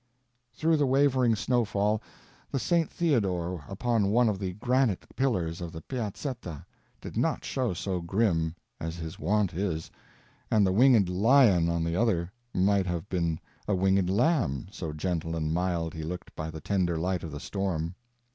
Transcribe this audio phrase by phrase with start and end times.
[0.57, 2.01] _Through the wavering snowfall,
[2.49, 6.65] the Saint Theodore upon one of the granite pillars of the Piazzetta
[6.99, 9.91] did not show so grim as his wont is,
[10.49, 15.35] and the winged lion on the other might have been a winged lamb, so gentle
[15.35, 17.93] and mild he looked by the tender light of the storm.